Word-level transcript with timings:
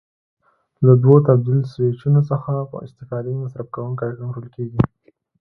له 0.85 0.93
دوو 1.01 1.15
تبدیل 1.27 1.61
سویچونو 1.73 2.21
څخه 2.29 2.51
په 2.71 2.75
استفادې 2.85 3.33
مصرف 3.41 3.67
کوونکی 3.75 4.09
کنټرول 4.19 4.47
کېږي. 4.55 4.81